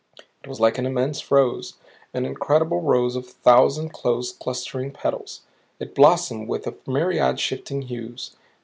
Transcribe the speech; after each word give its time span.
It 0.43 0.49
was 0.49 0.59
like 0.59 0.79
an 0.79 0.87
immense 0.87 1.29
rose. 1.29 1.75
An 2.11 2.25
incredible 2.25 2.81
rose 2.81 3.15
of 3.15 3.25
a 3.25 3.27
thousand 3.27 3.89
close 3.93 4.31
clustering 4.31 4.89
petals. 4.91 5.41
It 5.79 5.93
blossomed 5.93 6.49
with 6.49 6.65
a 6.65 6.73
myriad 6.87 7.39
shifting 7.39 7.83
hues. 7.83 8.35